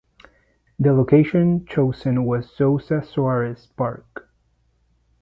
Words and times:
The 0.79 0.93
location 0.93 1.63
chosen 1.67 2.25
was 2.25 2.49
Souza 2.49 3.01
Soares 3.01 3.67
Park. 3.77 4.31